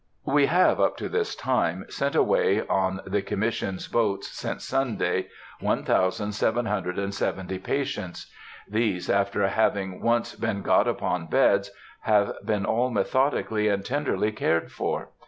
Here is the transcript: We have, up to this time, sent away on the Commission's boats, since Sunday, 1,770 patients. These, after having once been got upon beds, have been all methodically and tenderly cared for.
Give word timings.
We 0.25 0.47
have, 0.47 0.79
up 0.81 0.97
to 0.97 1.07
this 1.07 1.35
time, 1.35 1.85
sent 1.89 2.15
away 2.15 2.65
on 2.65 3.01
the 3.05 3.21
Commission's 3.21 3.87
boats, 3.87 4.29
since 4.31 4.65
Sunday, 4.65 5.27
1,770 5.59 7.59
patients. 7.59 8.25
These, 8.67 9.11
after 9.11 9.47
having 9.47 10.01
once 10.01 10.33
been 10.33 10.63
got 10.63 10.87
upon 10.87 11.27
beds, 11.27 11.69
have 11.99 12.33
been 12.43 12.65
all 12.65 12.89
methodically 12.89 13.67
and 13.67 13.85
tenderly 13.85 14.31
cared 14.31 14.71
for. 14.71 15.09